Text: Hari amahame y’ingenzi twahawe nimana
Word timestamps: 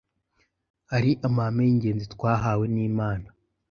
Hari 0.91 1.11
amahame 1.27 1.61
y’ingenzi 1.67 2.05
twahawe 2.13 2.65
nimana 2.73 3.27